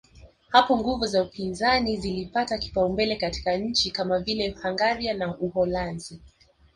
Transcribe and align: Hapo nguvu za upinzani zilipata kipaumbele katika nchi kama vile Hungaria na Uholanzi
Hapo 0.49 0.77
nguvu 0.77 1.05
za 1.07 1.23
upinzani 1.23 1.97
zilipata 1.97 2.57
kipaumbele 2.57 3.15
katika 3.15 3.57
nchi 3.57 3.91
kama 3.91 4.19
vile 4.19 4.49
Hungaria 4.61 5.13
na 5.13 5.37
Uholanzi 5.37 6.19